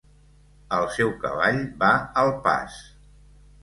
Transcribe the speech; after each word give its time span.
El 0.77 0.87
seu 0.95 1.13
cavall 1.27 1.63
va 1.87 1.93
al 2.25 2.37
pas. 2.49 2.85